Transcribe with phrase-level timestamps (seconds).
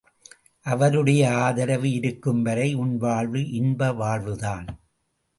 [0.65, 4.65] அவருடைய ஆதரவு இருக்கும் வரை உன் வாழ்வு இன்ப வாழ்வுதான்.